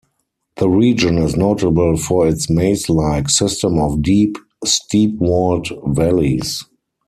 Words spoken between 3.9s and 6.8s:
deep, steep-walled valleys.